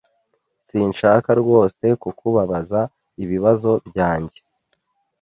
Sinshaka 0.67 1.29
rwose 1.41 1.85
kukubabaza 2.01 2.81
ibibazo 3.23 3.71
byanjye. 3.87 4.39